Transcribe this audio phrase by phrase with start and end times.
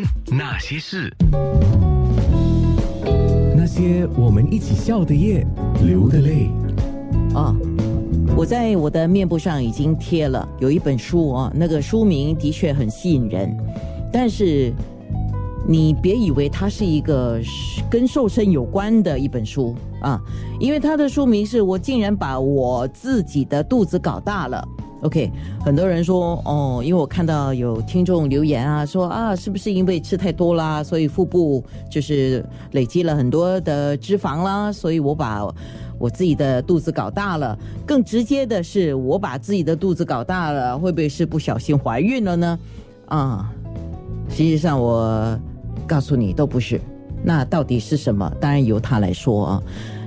[0.00, 1.12] 人那些事，
[3.54, 5.46] 那些我们一起笑的夜，
[5.84, 6.48] 流的泪。
[7.34, 7.54] 啊，
[8.36, 13.54] 我在我的面部上已经贴了有一本书啊，那个书名的确很吸引人，
[14.12, 14.72] 但是
[15.68, 17.38] 你别以为它是一个
[17.90, 20.20] 跟瘦身有关的一本书啊，
[20.58, 24.66] 因为它的书名是我竟然把我自己的肚子搞大了。
[25.02, 25.32] OK，
[25.64, 35.42] 很多人说哦，因为我看到有听众留言啊，说啊，是不是因为吃太多啦，所以腹部就是累积了很多的脂肪啦，所以我把
[35.98, 37.58] 我自己的肚子搞大了。
[37.86, 42.58] 更直接的是，我把自己的肚子搞大了，会不会是不小心怀孕了呢？
[43.06, 43.50] 啊，
[44.28, 45.38] 实际上我
[45.86, 46.78] 告诉你都不是。
[47.24, 48.30] 那到底是什么？
[48.38, 49.62] 当然由他来说啊。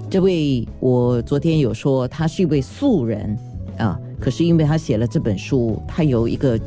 [0.08, 3.36] 这位我昨天有说，他是一位素人
[3.80, 4.00] 啊。
[4.24, 6.58] 可是因为他写了这本书，他有一个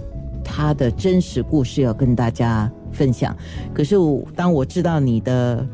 [0.45, 3.35] 他的真实故事要跟大家分享。
[3.73, 3.97] 可是
[4.35, 5.67] 当我知道你的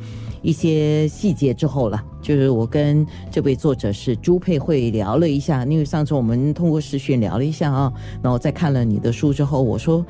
[0.42, 10.06] 一些细节之后了，就是我跟这位作者是朱佩慧聊了一下，因为上次我们通过视讯聊了一下啊，然后再看了你的书之后，我说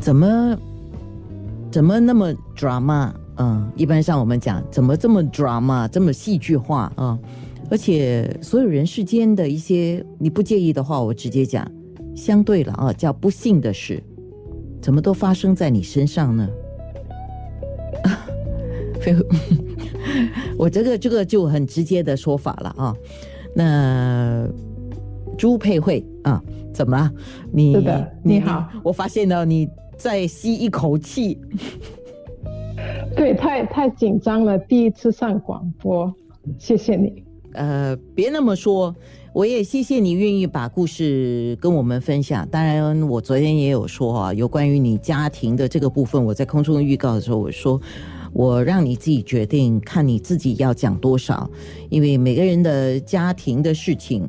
[0.00, 0.58] 怎么
[1.70, 3.12] 怎么那么 drama？
[3.38, 7.18] 嗯，一般上我们讲怎么这么 drama，这么戏剧化啊？
[7.70, 11.70] 而且所有人世间的一些你不介意的话，我直接讲，
[12.16, 14.02] 相对了啊，叫不幸的事，
[14.80, 16.48] 怎么都发生在你身上呢？
[20.58, 22.94] 我这个这个就很直接的说法了啊。
[23.54, 24.48] 那
[25.36, 26.42] 朱佩慧啊，
[26.74, 27.12] 怎么了？
[27.52, 27.76] 你
[28.24, 31.38] 你好，我发现了你在吸一口气。
[33.18, 36.14] 对，太太紧张了，第一次上广播，
[36.56, 37.24] 谢谢你。
[37.54, 38.94] 呃，别那么说，
[39.32, 42.48] 我也谢谢你愿意把故事跟我们分享。
[42.48, 47.80] 当然，我昨天也有说啊，有关于你家庭的这个部分，我在空中预告的时候，我说
[48.32, 51.50] 我让你自己决定，看你自己要讲多少，
[51.90, 54.28] 因为每个人的家庭的事情，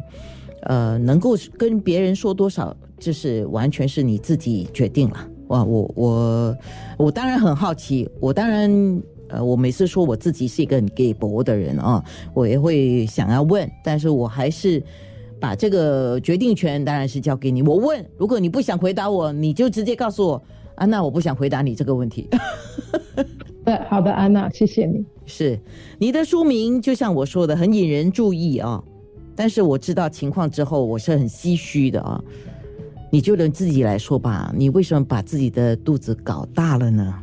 [0.63, 5.30] 呃，能够跟别人说多少，就是完全是你自己决定了。
[5.50, 6.58] 哇，我我
[6.98, 9.00] 我当然很好奇，我当然。
[9.32, 14.82] 呃，我每次说我自己是一个很 gay 博的人啊，我也会想要问，但是我还是
[15.40, 17.62] 把这个决定权当然是交给你。
[17.62, 20.44] 我问，如果你不想回答我，你就直接告诉我，
[20.74, 22.28] 安娜，我不想回答你这个问题。
[23.64, 25.06] 对，好的，安娜，谢谢你。
[25.28, 25.60] 是
[26.00, 28.84] 你的书名，就像我说的，很引人注意啊。
[29.36, 32.20] 但是我知道情况之后，我是很唏嘘的啊。
[33.12, 37.16] 你就能自己来说吧，你为什么把自己的肚子搞大了呢？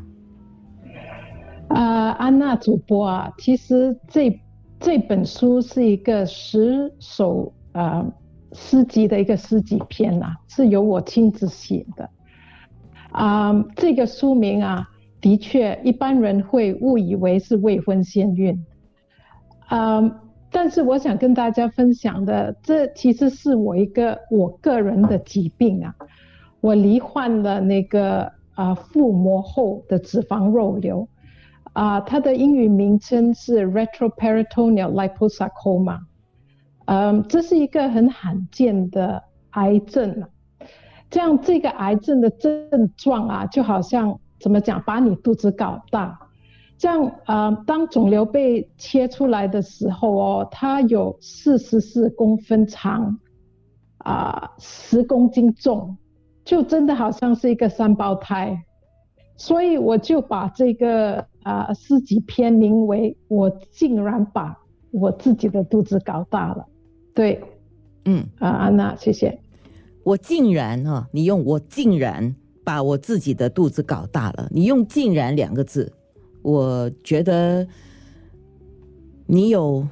[1.69, 4.41] 啊，安娜主播啊，其实这
[4.81, 8.05] 这本书是一个十首呃
[8.53, 12.09] 诗集的一个诗集篇呐，是由我亲自写的。
[13.11, 14.89] 啊，这个书名啊，
[15.21, 18.65] 的确一般人会误以为是未婚先孕。
[19.67, 20.01] 啊，
[20.56, 25.94] 但是我想跟大家分享的，这其实是我一个我个人的疾病啊，
[26.62, 31.06] 我罹患了那个啊腹膜后的脂肪肉瘤。
[31.75, 35.99] 啊，它的英语名称是 retroperitoneal liposarcoma，
[36.87, 40.25] 嗯，这是一个很罕见的癌症
[41.11, 46.19] 这样，这个癌症的症状啊，就好像怎么讲，把你肚子搞大。
[46.79, 53.19] 这样，呃，当肿瘤被切出来的时候哦，它有四十四公分长，
[53.99, 55.97] 啊，十公斤重，
[56.45, 58.63] 就真的好像是一个三胞胎。
[59.37, 61.27] 所以我就把这个。
[61.47, 64.59] 啊，诗集篇名为“我竟然把
[64.91, 66.67] 我自己的肚子搞大了”，
[67.15, 67.41] 对，
[68.05, 69.39] 嗯，啊，安娜，谢谢。
[70.03, 75.93] 我竟然啊，你用我竟然把我自己的肚子搞大了，你用“竟然”两个字，
[76.47, 77.67] 我觉得
[79.27, 79.84] 你有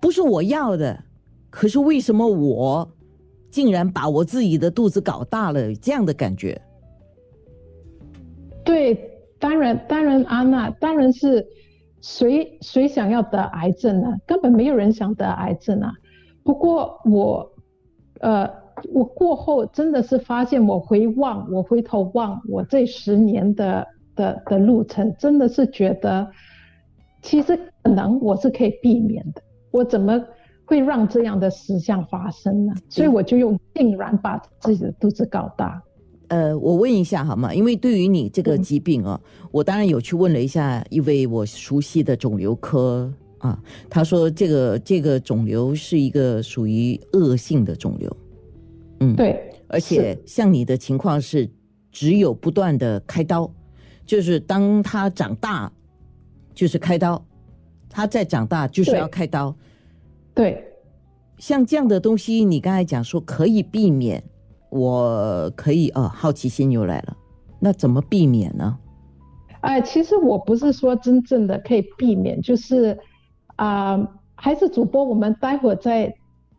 [0.00, 0.98] 不是我要的，
[1.50, 2.90] 可是为什么我
[3.48, 5.72] 竟然把我自己的肚子搞大了？
[5.76, 6.60] 这样的感觉，
[8.64, 9.08] 对。
[9.38, 11.44] 当然，当然，安娜，当然是
[12.00, 14.16] 谁谁想要得癌症呢？
[14.24, 15.92] 根本没有人想得癌症啊。
[16.44, 17.52] 不过我，
[18.20, 18.48] 呃，
[18.92, 26.28] 我过后真的是发现，我回望，我回头望我这十年的的的路程，真的是觉得，
[27.22, 29.42] 其实可能我是可以避免的。
[29.70, 30.22] 我怎么
[30.64, 32.74] 会让这样的实相发生呢？
[32.88, 35.82] 所以我就用竟然把自己的肚子搞大。
[36.28, 37.54] 呃，我问一下好吗？
[37.54, 39.20] 因为对于你这个疾病啊，
[39.50, 48.16] 我当然有去问了一下一位我熟悉的肿瘤科啊，他说这个这个肿瘤是一个属于恶性的肿瘤，
[49.00, 51.46] 嗯，对，而且像你的情况是
[51.90, 53.52] 只有不断的开刀，
[54.04, 55.70] 就是当他长大，
[56.54, 57.24] 就是开刀，
[57.88, 59.54] 他再长大就是要开刀。
[60.34, 60.64] 对，
[61.38, 64.22] 像这样的东西，你刚才讲说可以避免，
[64.70, 67.16] 我可以哦，好奇心又来了，
[67.60, 68.78] 那怎么避免呢？
[69.60, 72.98] 哎，其实我不是说真正的可以避免，就是
[73.56, 73.96] 啊、
[74.34, 76.12] 还是主播，我们待会儿再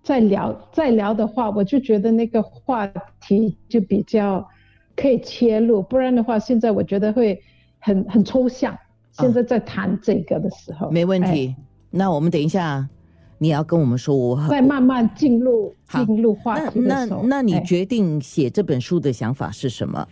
[0.03, 2.87] 再聊再聊的话，我就觉得那个话
[3.19, 4.47] 题就比较
[4.95, 7.41] 可以切入，不然的话，现在我觉得会
[7.79, 8.77] 很很抽象。
[9.11, 11.55] 现在在谈这个的时候，没问哎题。
[11.91, 12.89] 那我们等一下，
[13.37, 20.07] 你要跟我们说，我很再慢慢进入好进入话那题的时候，那那你哎决定写这本书的想法是什么？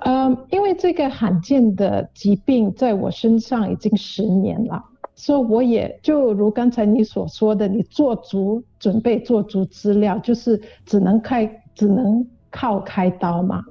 [0.00, 4.84] 嗯，因为这个罕见的疾病在我身上已经十年了，
[5.14, 12.26] 所以我也就如刚才你所说的，你做足准备，做足资料，就是只能开，只能
[12.56, 13.62] 靠开刀嘛。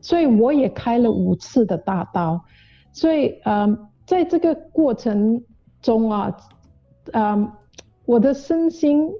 [0.00, 2.44] 所以我也开了五次的大刀，
[2.92, 5.42] 所以嗯，在这个过程
[5.80, 6.36] 中啊，
[7.12, 7.50] 嗯，
[8.04, 9.10] 我的身心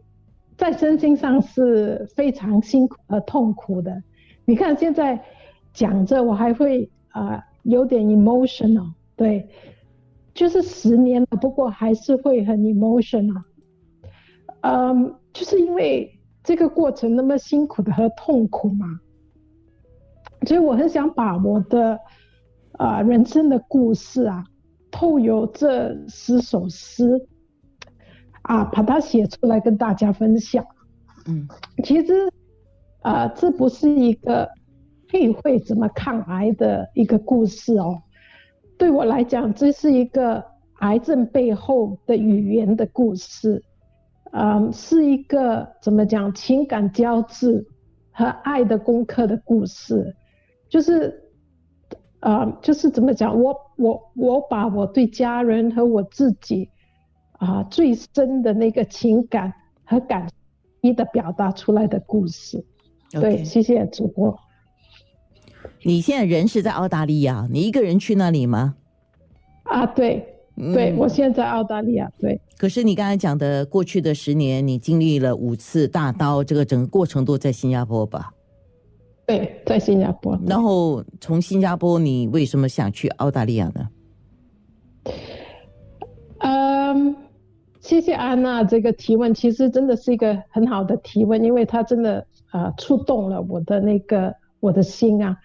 [0.57, 4.03] 在身心上是非常辛苦和痛苦的。
[4.45, 5.25] 你看现在
[5.73, 9.49] 讲着，我还会啊、呃有点 emotional，对，
[10.35, 13.43] 就是十年了，不过还是会很 emotional。
[14.61, 16.14] 嗯，就是因为
[16.45, 18.87] 这个过程那么辛苦的和痛苦嘛，
[20.47, 21.99] 所以我很想把我的
[22.73, 24.45] 啊、呃人生的故事啊，
[24.91, 27.27] 透由这十首诗
[28.43, 30.65] 啊，把它写出来跟大家分享。
[31.27, 31.49] 嗯
[31.83, 32.31] 其实，
[33.01, 34.47] 啊，这不是一个
[35.09, 38.03] 佩慧怎么抗癌的一个故事哦。
[38.77, 40.45] 对我来讲，这是一个
[40.81, 43.63] 癌症背后的语言的故事，
[44.37, 47.65] 嗯，是一个怎么讲情感交织
[48.11, 50.17] 和爱的功课的故事，
[50.69, 51.23] 就是，
[52.19, 56.69] 呃，就是怎么讲，我我我把我对家人和我自己
[57.39, 59.53] 啊、最深的那个情感
[59.85, 60.29] 和感
[60.81, 62.65] 一的表达出来的故事。
[63.13, 63.45] 对。
[63.45, 64.37] 谢谢主播。
[65.85, 68.75] 你现在人是在澳大利亚，你一个人去那里吗？
[69.63, 78.33] 啊，对，对、嗯我现在在澳大利亚，对，可是你刚才讲的过去的十年，你经历了五次大刀，这个整个过程都在新加坡吧？
[79.27, 80.39] 对，在新加坡。
[80.47, 83.89] 然后从新加坡，你为什么想去澳大利亚呢？
[86.39, 87.17] 嗯，
[87.81, 92.19] 谢谢安娜这个提问，其实真的是一个很好的提问，因为它真的
[92.51, 95.37] 啊、呃触动了我的那个我的心啊，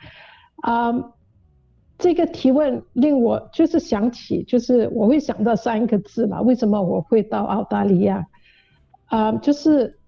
[0.62, 0.92] 啊、
[2.00, 8.26] 这个提问令我就是想起，就是我会想到三个字嘛，为什么我会到澳大利亚？
[9.08, 10.00] 啊、就是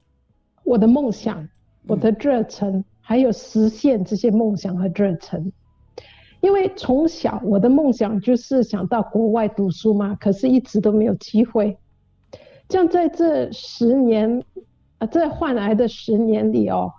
[0.63, 1.49] 我的梦想，
[1.87, 5.51] 我的热忱，还有实现这些梦想和热忱。
[6.39, 11.77] 因为从小我的梦想就是想到国外读书嘛，可是一直都没有机会。
[12.69, 14.43] 这样在这十年，
[14.99, 16.93] 啊，在患癌的十年里哦，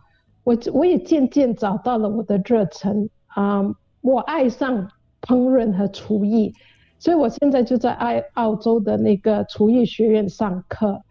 [0.44, 3.62] 我我也渐渐找到了我的热忱啊、
[4.02, 4.90] 我爱上
[5.22, 6.54] 烹饪和厨艺，
[6.98, 11.02] 所以我现在就在澳澳洲的那个厨艺学院上课，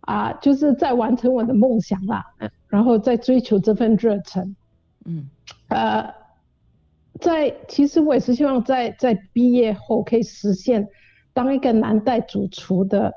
[0.00, 4.56] 啊，就是在完成我的梦想啦，嗯然后在追求这份热忱。
[5.04, 5.28] 嗯
[5.68, 6.12] 呃，
[7.20, 10.88] 在其实我也是希望在在毕业后可以实现
[11.32, 13.14] 当一个南带主厨的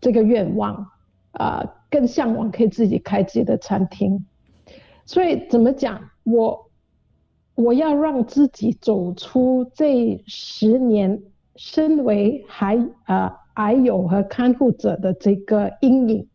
[0.00, 0.86] 这个愿望，
[1.32, 4.24] 啊、更向往可以自己开自己的餐厅。
[5.04, 6.70] 所以怎么讲，我
[7.54, 11.22] 我要让自己走出这十年
[11.56, 16.26] 身为还呃癌友和看护者的这个阴影，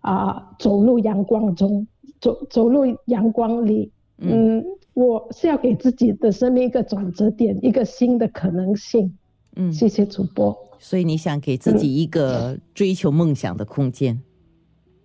[0.00, 1.86] 啊、走入阳光中，
[2.20, 9.16] 走走入阳光里，嗯，我是要给自己的生命一个转折点，一个新的可能性。
[9.56, 10.56] 嗯，谢谢主播。
[10.78, 14.20] 所以你想给自己一个追求梦想的空间。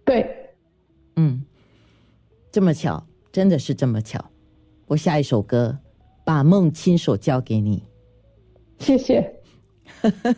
[0.05, 0.25] 对，
[1.17, 1.43] 嗯，
[2.49, 4.23] 这么巧，真的是这么巧。
[4.87, 5.77] 我下一首歌，
[6.23, 7.83] 把梦亲手交给你。
[8.79, 9.33] 谢谢。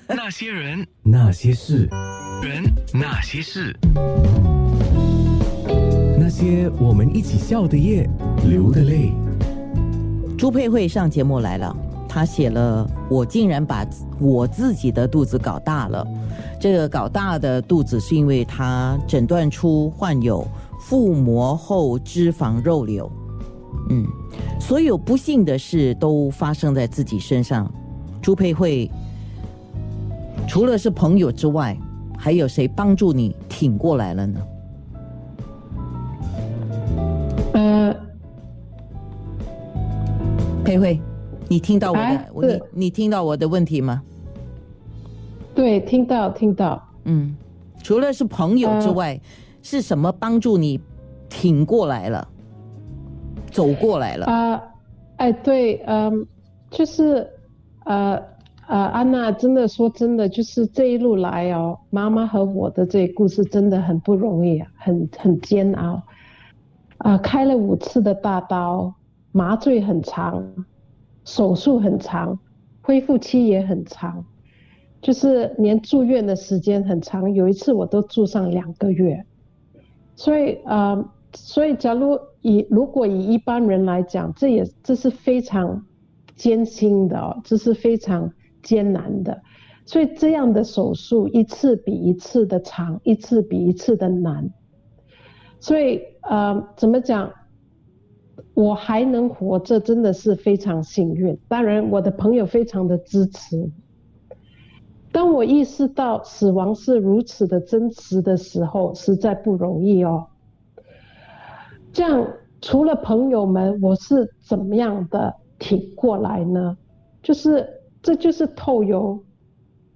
[0.08, 1.88] 那些人，那些事，
[2.41, 3.77] 人，那些事，
[6.18, 8.10] 那些我们一起笑的夜，
[8.44, 9.13] 流的泪。
[10.36, 11.77] 朱佩慧上节目来了，
[12.08, 13.86] 她写了“我竟然把
[14.20, 16.03] 我自己的肚子搞大了”。
[16.60, 20.44] 这个搞大的肚子是因为她诊断出患有
[20.82, 23.12] 腹膜后脂肪肉瘤。
[23.91, 24.06] 嗯，
[24.60, 27.72] 所有不幸的事都发生在自己身上。
[28.22, 28.89] 朱佩慧
[30.48, 31.75] 除了是朋友之外，
[32.18, 34.42] 还有谁帮助你挺过来了呢？
[37.54, 37.96] 呃，
[40.63, 41.00] 佩慧，
[41.48, 41.98] 你听到我
[42.44, 44.01] 的，你你听到我的问题吗？
[45.56, 46.82] 对，听到听到。
[47.06, 47.36] 嗯，
[47.82, 49.20] 除了是朋友之外，
[49.62, 50.80] 是什么帮助你
[51.30, 52.28] 挺过来了，
[53.60, 54.25] 走过来了？
[54.25, 54.63] 啊，
[55.18, 56.25] 哎，对，嗯，
[56.72, 57.28] 就是
[57.84, 58.18] 呃
[58.70, 66.01] 呃，安娜，真的说真的，就是这一路来哦，妈妈和我的这故事真的很不容易，很很煎熬。
[67.00, 68.94] 啊，开了五次的大刀，
[69.34, 70.42] 麻醉很长，
[71.25, 72.39] 手术很长，
[72.82, 74.24] 恢复期也很长。
[75.01, 79.25] 就是连住院的时间很长，有一次我都住上两个月，
[80.16, 85.86] 所以呃，所以假如以如果以一般人来讲，这也这是非常
[86.36, 88.32] 艰辛的哦，这是非常
[88.64, 89.42] 艰难的，
[89.86, 94.50] 所以这样的手术一次比一次的长，一次比一次的难，
[95.60, 97.32] 所以呃，怎么讲，
[98.54, 103.70] 我还能活着真的是非常幸运，当然我的朋友非常的支持。
[105.12, 110.28] 当我意识到死亡是如此的真实的时候，实在不容易哦。
[112.00, 112.25] 这样，
[112.62, 116.77] 除了朋友们，我是怎么样的挺过来呢？
[117.22, 117.68] 就是，
[118.01, 119.22] 这就是透由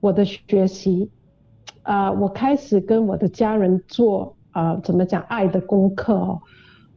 [0.01, 1.09] 我的学习
[1.83, 6.41] 啊，我开始跟我的家人做啊，怎么讲爱的功课哦。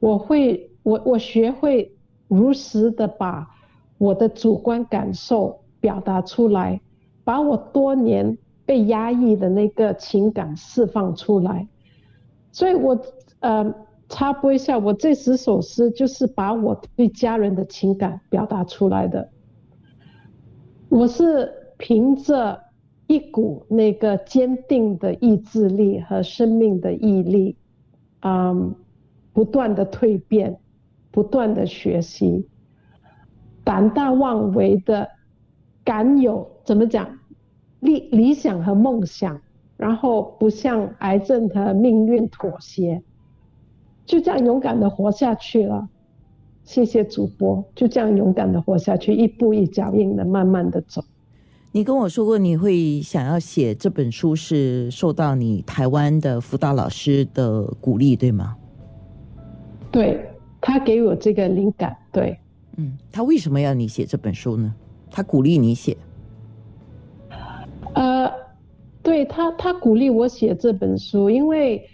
[0.01, 1.97] 我会，我我学会
[2.27, 3.49] 如实的把
[3.99, 6.81] 我的主观感受表达出来。
[7.23, 11.69] 把我多年被压抑的那个情感释放出来，
[12.51, 13.01] 所以我
[13.39, 13.73] 呃
[14.09, 19.29] 插播一下，我这十首诗就是把我对家人的情感表达出来的。
[20.89, 22.61] 我是凭着
[23.07, 27.57] 一股那个坚定的意志力和生命的毅力，
[28.21, 28.75] 嗯，
[29.33, 30.59] 不断的蜕变，
[31.11, 32.49] 不断的学习，
[33.65, 35.09] 胆大妄为的。
[35.85, 37.21] 敢有怎么讲，
[37.79, 39.41] 理理想和梦想，
[39.77, 43.01] 然后不向癌症和命运妥协，
[44.07, 45.87] 就这样勇敢的活下去了。
[46.65, 51.05] 谢谢主播，就这样勇敢的活下去，一步一脚印的慢慢的走。
[51.73, 58.57] 你跟我说过你会想要写这本书，是受到你台湾的辅导老师的鼓励，对吗？
[59.93, 60.29] 对
[60.61, 62.37] 他给我这个灵感，对，
[62.77, 64.75] 嗯，他为什么要你写这本书呢？
[65.11, 65.97] 他鼓励你写，
[67.95, 68.31] 呃，
[69.03, 71.89] 对他，他鼓励我写这本书，因为，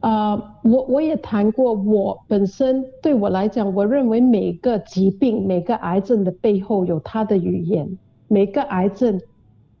[0.00, 9.20] 呃，我我也谈过，我本身对我来讲，我认为每个疾病、每个癌症的背后有他的语言，每个癌症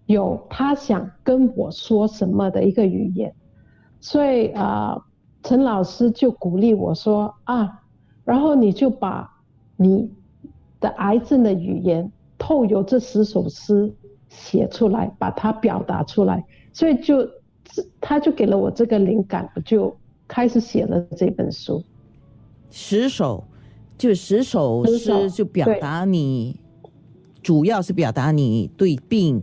[0.06, 3.34] 有他想跟我说什么的一个语言，
[4.00, 5.04] 所以啊，
[5.42, 7.82] 陈老师就鼓励我说啊，
[8.24, 9.30] 然后你就把
[9.76, 10.12] 你
[10.80, 12.12] 的癌症的语言。
[12.42, 13.92] 透由这十首诗
[14.30, 17.28] 写出来，把它表达出来，所以就
[18.00, 19.94] 他就给了我这个灵感，我就
[20.30, 21.82] 开始写了这本书。
[22.70, 23.42] 十首，
[23.98, 26.54] 就十首诗，就表达你，
[27.42, 29.42] 主要是表达你对病，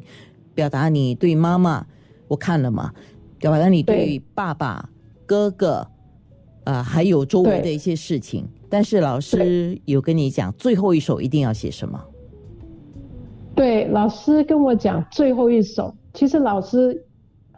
[0.55, 1.85] 表达你对妈妈，
[2.29, 2.93] 我看了嘛，
[3.37, 4.89] 表达你对爸爸、
[5.25, 5.85] 哥哥，
[6.63, 8.47] 啊，还有周围的一些事情。
[8.69, 12.01] 但是老师有跟你讲，最后一首一定要写什么？
[13.53, 17.05] 对，老师跟我讲最后一首，其实老师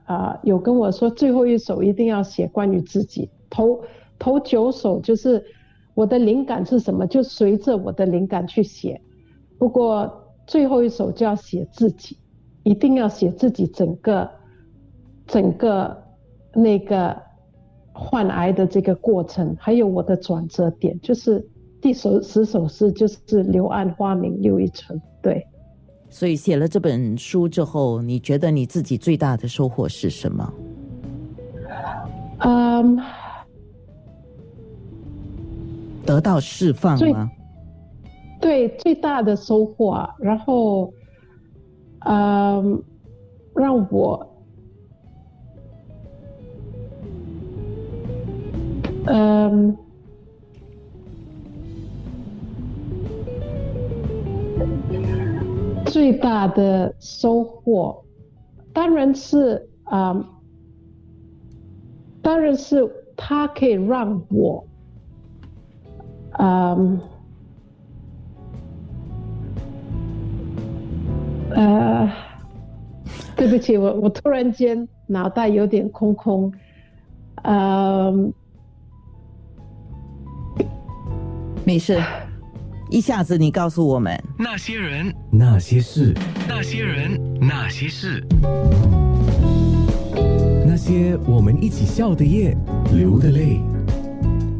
[0.10, 3.30] 啊有跟我说最后一首一定要写关于自己。
[3.48, 3.80] 头
[4.18, 5.44] 头九首就是
[5.94, 9.00] 我的灵感是什么，就随着我的灵感去写。
[9.60, 10.12] 不过
[10.48, 12.18] 最后一首就要写自己，
[12.64, 14.28] 一定要写自己整个
[15.28, 15.96] 整个
[16.56, 17.16] 那个
[17.94, 21.48] 患癌的这个过程，还有我的转折点，就是
[21.80, 25.46] 第十十首诗就是柳暗花明又一村，对。
[26.10, 30.54] 所以写了这本书之后，你觉得你自己最大的收获是什么？
[32.40, 33.00] 嗯，
[36.06, 37.30] 得到释放吗？
[38.42, 40.92] 对，最大的收获啊，然后，
[42.06, 42.82] 嗯，
[43.54, 44.28] 让我，
[49.06, 49.78] 嗯。
[55.90, 58.04] 最大的收获，
[58.72, 60.24] 当然是啊，
[62.22, 64.64] 当然是它可以让我，
[66.38, 67.02] 嗯，
[71.50, 72.12] 呃，
[73.36, 76.54] 对不起，我我突然间脑袋有点空空，
[77.42, 78.32] 嗯，
[81.66, 82.00] 没事。
[82.90, 84.20] 一下子你告诉我们。
[84.38, 86.12] 那些人，那些事，
[86.48, 88.26] 那些人，那些事，
[90.66, 92.58] 那些我们一起笑的夜，
[92.92, 93.62] 流的泪。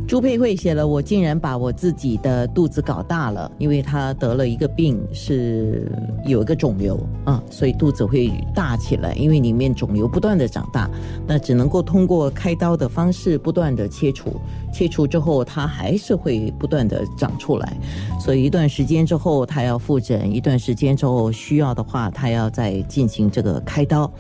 [0.10, 5.88] 朱佩慧写了，我竟然把我自己的肚子搞大了，因为她得了一个病，是
[6.26, 10.90] 有一个肿瘤啊，所以肚子会大起来，因为里面肿瘤不断的长大，
[11.28, 14.32] 那只能够通过开刀的方式不断的切除，
[14.74, 17.78] 切除之后它还是会不断的长出来，
[18.20, 24.12] 所以一段时间之后她要复诊，一段时间之后需要的话，她要再进行这个开刀。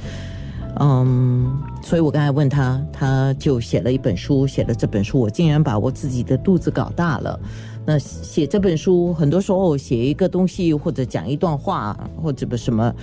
[0.78, 7.40] 嗯，所以我刚才问他，他就写了一本书，写了这本书，我竟然把我自己的肚子搞大了。
[7.86, 12.94] 那写这本书，很多时候写一个东西或者讲一段话或者不什么，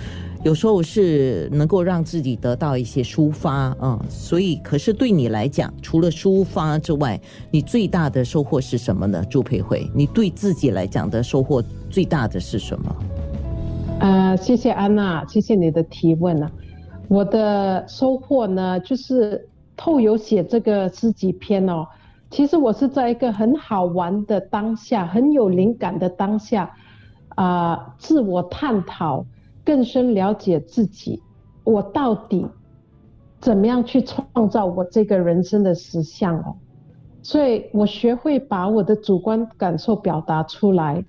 [0.43, 3.99] 有时候是能够让自己得到一些抒发啊。
[4.09, 7.19] 所以，可是对你来讲，除了抒发之外，
[7.51, 9.23] 你最大的收获是什么呢？
[9.29, 12.95] 朱培慧，你对自己来讲的收获最大的是什么？
[13.99, 16.49] 呃，谢谢安娜，谢谢你的提问啊。
[17.09, 21.87] 我的收获呢，就是透有写这个诗集篇哦。
[22.29, 26.73] 其实我是在一个很好玩的当下，很有灵感的当下，
[27.29, 29.25] 啊，自我探讨，
[29.63, 31.21] 更深了解自己，
[31.63, 32.45] 我到底
[33.39, 36.55] 怎么样去创造我这个人生的实相哦。
[37.21, 41.05] 所以我学会把我的主观感受表达出来，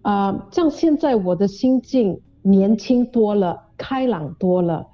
[0.00, 4.86] 啊，像现在我的心境年轻多了，开朗多了。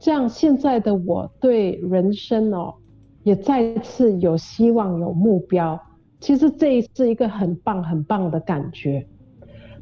[0.00, 2.74] 这样，现在的我对人生哦，
[3.22, 5.78] 也再次有希望、有目标。
[6.20, 9.06] 其实这是一个很棒、很棒的感觉。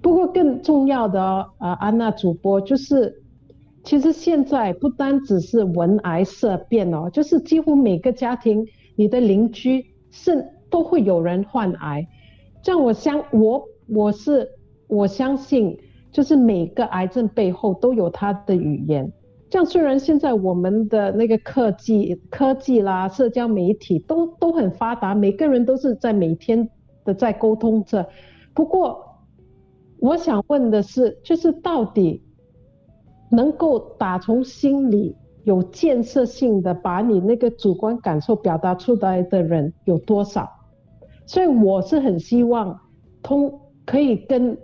[0.02, 3.22] 不过更重要的哦，啊，安娜主播就是，
[3.84, 12.06] 其实现在不单只是闻癌色变哦，就是几乎每个家庭，你的邻居是都会有人患癌。
[12.60, 14.48] 这样，我相我我是
[14.88, 15.78] 我相信，
[16.10, 19.12] 就是每个癌症背后都有它的语言。
[19.50, 26.68] 这样虽然现在我们的那个科技、科技啦、社交媒体都都很发达，每个人都是在每天
[27.04, 28.06] 的在沟通着。
[28.52, 29.24] 不过，
[30.00, 32.22] 我想问的是，就是到底
[33.30, 40.46] 能够打从心里有建设性的把你那个主观感受表达出来的人有多少？
[41.24, 42.78] 所以我是很希望
[43.22, 44.58] 通可以跟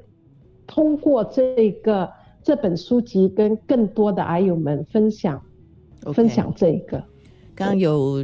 [0.67, 2.11] 通过这个。
[2.45, 5.43] 这本书籍跟更多的癌友们分享，
[6.13, 7.03] 分享这个。
[7.55, 8.23] 刚刚有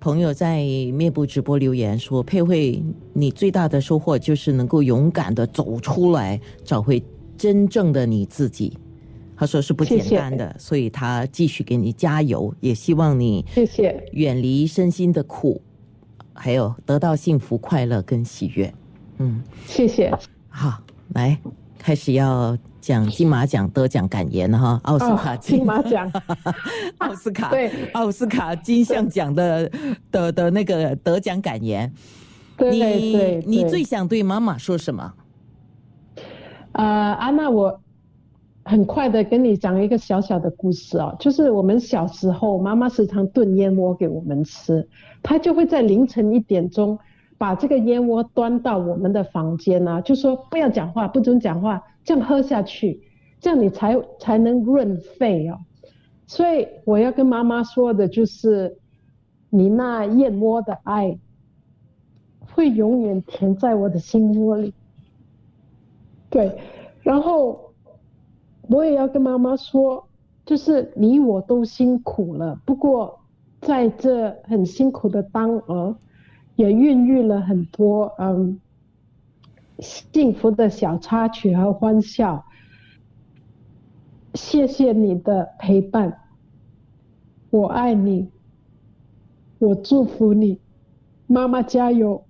[0.00, 7.02] 朋友在面部直播留言说：“佩慧，你最大的收获就是能够勇敢的走出来，找回
[7.36, 8.72] 真正的你自己。”
[9.36, 15.60] 他说是不简单的，所以他继续给你加油，也希望你谢谢远离身心的苦，
[16.32, 18.72] 还有得到幸福、快乐跟喜悦。
[19.18, 20.10] 嗯，谢谢。
[20.48, 20.82] 好，
[21.14, 21.38] 来
[21.78, 22.56] 开始要。
[22.80, 25.62] 讲金马奖得奖感言哈，奥斯卡金。
[25.66, 26.10] 马奖，
[26.98, 27.70] 奥斯卡对。
[27.92, 29.70] 奥斯卡金像奖的
[30.10, 31.92] 的的那个得奖感言，
[32.56, 35.12] 你你最想对妈妈说什么？
[36.72, 37.78] 呃，安娜，我
[38.64, 44.88] 很快的跟你讲一个小小的故事哦，就是我们小时候，妈妈时常炖燕窝给我们吃，
[45.22, 46.98] 她就会在凌晨一点钟
[47.38, 51.82] 把这个燕窝端到我们的房间啊，就说不要讲话，不准讲话。
[52.04, 53.02] 这样喝下去，
[53.38, 55.58] 这样你才才能润肺哦。
[56.26, 58.78] 所以我要跟妈妈说的就是，
[59.50, 61.18] 你那燕窝的爱，
[62.52, 64.74] 会永远填在我的心窝里。
[66.30, 66.58] 对，
[67.02, 67.72] 然后
[68.68, 70.08] 我也要跟妈妈说，
[70.44, 73.20] 就是你我都辛苦了，不过
[73.60, 75.94] 在这很辛苦的当儿，
[76.58, 78.60] 也孕育了很多嗯。
[79.80, 82.44] 幸福的小插曲和欢笑，
[84.34, 86.18] 谢谢你的陪伴，
[87.50, 88.28] 我爱你，
[89.60, 90.58] 我祝福你，
[91.28, 92.24] 妈妈加油，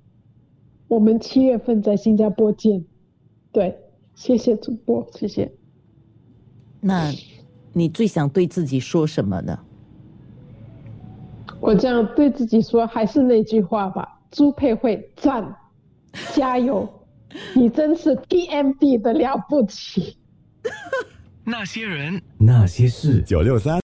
[0.89, 2.85] 我们七月份在新加坡见，
[3.51, 3.79] 对，
[4.15, 5.51] 谢谢主播，谢谢。
[6.81, 7.11] 那，
[7.73, 9.59] 你最想对自己说什么呢？
[11.61, 15.57] 我这样对自己说，还是那句话吧，朱佩慧赞，
[16.35, 16.89] 加油。
[17.55, 20.17] 你真是 TMD 的了不起。
[21.45, 23.77] 那些人，那些事，九六三。